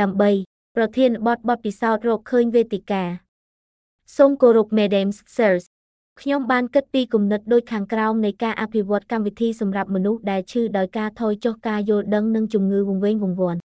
[0.00, 0.30] ដើម្បី
[0.76, 3.04] ប្រធានបទបទពិសោធន៍រកឃើញវេទិកា
[4.16, 5.64] សូមគោរព Madam Sirs
[6.20, 13.60] ខ្ញុំបានគិតពីគំនិតដូចខាងក្រោមនៃការអភិវឌ្ឍកម្មវិធីសម្រាប់មនុស្សដែលឈឺដោយការថយចុះការយល់ដឹងនិងជំងឺវង្វេងវង្វាន់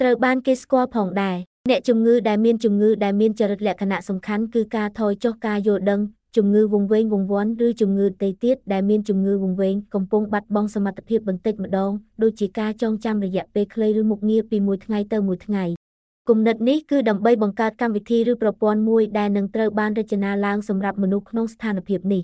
[0.00, 1.36] ត្រូវបានគេស្គាល់ផងដែរ
[1.70, 6.00] អ្នកជំងឺដែលមានជំងឺដែលមានចរិតលក្ខណៈសំខាន់គឺការថយចុះការយល់ដឹង
[6.36, 11.92] ជំងឺវង្វេងវង្វាន់ឬជំងឺផ្ទៃទៀតដែលមានជំងឺវង្វេងកំពុងបាត់បង់សមត្ថភាពបន្តិចម្ដង
[12.22, 15.64] ដូចជាការចងចាំរយៈពេលខ្លីឬមុខងារពីមួយថ្ងៃទៅមួយថ្ងៃ
[16.28, 22.22] គំនិតនេះគឺដើម្បីបង្កើតកម្មវិធីឬប្រព័ន្ធមួយដែលនឹងត្រូវបានរចនាឡើងសម្រាប់មនុស្សក្នុងស្ថានភាពនេះ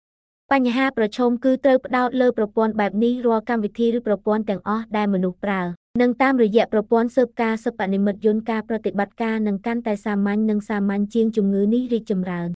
[0.53, 5.61] បញ្ហាប្រឈមគឺត្រូវផ្ដោតលើប្រព័ន្ធបែបនេះរាល់កម្មវិធីឬប្រព័ន្ធទាំងអស់ដែលមនុស្សប្រើ
[6.01, 12.51] និងតាមរយៈប្រព័ន្ធស៊ើបការសិប្បនិម្មិតយន្តការប្រតិបត្តិការនឹងកាន់តែសាមញ្ញនិងសាមញ្ញជាងជំងឺនេះរីកចម្រើន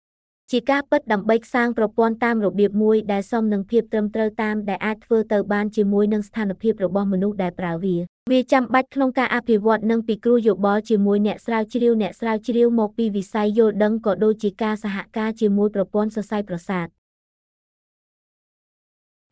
[0.51, 7.97] ជាការពិតដើម្បីសាងប្រព័ន្ធតាមរបៀបមួយដែលសមនឹងភាពត្រឹមត្រូវតាមដែលអាចធ្វើទៅបានជាមួយនឹងស្ថានភាពរបស់មនុស្សដែលប្រើវា
[8.33, 16.87] វាចាំបាច់ក្នុងការអភិវឌ្ឍនិងពិគ្រោះយោបល់ជាមួយអ្នកស្រាវជ្រាវអ្នកស្រាវជ្រាវមកពីវិស័យយល់ដឹងក៏ដូចជាការសហការជាមួយប្រព័ន្ធសរសៃប្រសាទ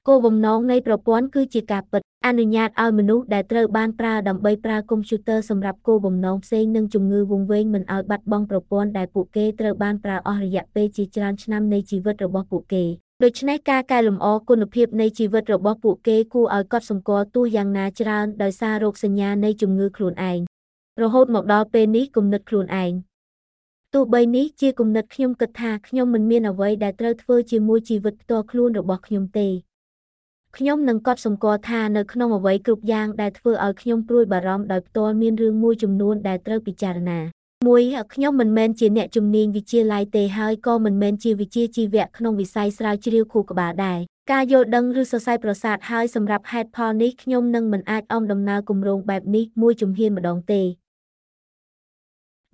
[0.07, 12.85] គោលបំណងនៃប្រព័ន្ធគឺជាការពិត អនុញ្ញាតឲ្យមនុស្សដែលត្រូវបានប្រើដើម្បីប្រើកុំព្យូទ័រសម្រាប់គោលបំណងផ្សេងនិងជំងឺវង្វេងមិនឲ្យបាត់បង់ប្រព័ន្ធដែលពួកគេត្រូវបានប្រើអស់រយៈពេលជាច្រើនឆ្នាំនៃជីវិតរបស់ពួកគេ
[13.23, 20.41] ដូច្នេះការកែលម្អគុណភាពនៃជីវិតរបស់ពួកគេគួរឲ្យកត់សម្គាល់ទោះយ៉ាងណាច្រើនដោយសាររោគសញ្ញានៃជំងឺខ្លួនឯង
[21.03, 22.93] រហូតមកដល់ពេលនេះគំនិតខ្លួនឯង
[23.95, 29.49] ទោះបីនេះជាគំនិតខ្ញុំគិតថាខ្ញុំមិនមានអ្វីដែលត្រូវធ្វើជាមួយជីវិតផ្ទាល់ខ្លួនរបស់ខ្ញុំទេ
[30.59, 37.21] ខ្ញុំនឹងកត់សម្គាល់ថានៅក្នុងអ្វីគ្រប់យ៉ាងដែលធ្វើឲ្យខ្ញុំព្រួយបារម្ភដោយផ្ទាល់មានរឿងមួយចំនួនដែលត្រូវពិចារណា
[37.69, 37.83] មួយ
[38.15, 43.99] ខ្ញុំមិនមែនជាអ្នកជំនាញវិទ្យាល័យទេហើយក៏មិនមែនជាវិជ្ជាជីវៈក្នុងវិស័យស្រាវជ្រាវខួរក្បាលដែរ
[44.33, 50.63] ការយល់ដឹងឬសរសៃប្រសាទហើយសម្រាប់ហេតុផលនេះខ្ញុំនឹងមិនអាចអមដំណើរគម្រោងបែបនេះមួយជំហានម្ដងទេ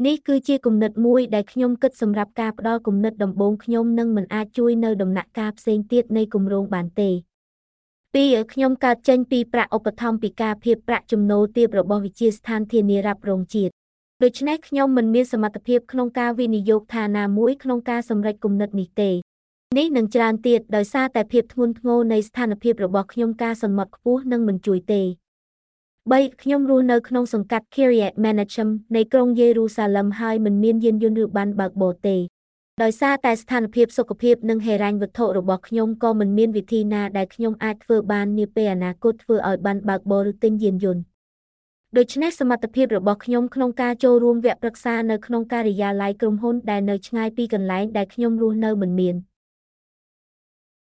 [0.07, 7.11] នេះគឺជាគំនិតមួយដែលខ្ញុំគិតសម្រាប់ការផ្ដល់គំនិតដំបូងខ្ញុំនឹងមិនអាចជួយនៅដំណាក់កាលផ្សេងទៀតនៃគម្រោងបានទេ
[8.15, 13.73] ពីខ្ញុំកើតចេញពីប្រាក់ឧបត្ថម្ភពីការភាពប្រាក់ចំណូលទាបរបស់វិជាស្ថានធានារ៉ាប់រងជាតិ
[14.23, 19.11] ដូច្នេះខ្ញុំមិនមានសមត្ថភាពក្នុងការវិនិយោគឋានាមួយក្នុងការសម្រេចគំនិតនេះទេ
[19.79, 25.03] នេះនឹងច្រើនទៀតដោយសារតែភាពធ្ងន់ធ្ងរនៃស្ថានភាពរបស់ខ្ញុំការសន្មត់ខ្ពស់នឹងមិនជួយទេ
[25.77, 32.17] 3ខ្ញុំរស់នៅក្នុងសង្កាត់ Kiryat Menachem នៃក្រុងយេរូសាឡឹមហើយមិនមានយានយន្តឬបានបើកបរទេ
[32.83, 41.03] ដោយសារតែស្ថានភាពសុខភាពនិងហិរញ្ញវត្ថុរបស់ខ្ញុំក៏មិនមានវិធីណាដែលខ្ញុំអាចធ្វើបាននាពេលអនាគតធ្វើឲ្យបានបើកបរឬទិញយានយន្ត
[41.97, 49.17] ដូច្នេះសមត្ថភាពរបស់ខ្ញុំក្នុងការចូលរួមវគ្គប្រឹក្សានៅក្នុងការិយាល័យក្រុមហ៊ុនដែលនៅឆ្ងាយពីកន្លែងដែលខ្ញុំរស់នៅមិនមាន។